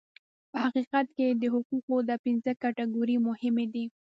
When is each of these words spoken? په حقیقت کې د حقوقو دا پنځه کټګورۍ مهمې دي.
په 0.51 0.57
حقیقت 0.65 1.05
کې 1.15 1.27
د 1.41 1.43
حقوقو 1.53 1.95
دا 2.09 2.15
پنځه 2.25 2.51
کټګورۍ 2.61 3.17
مهمې 3.27 3.65
دي. 3.73 3.85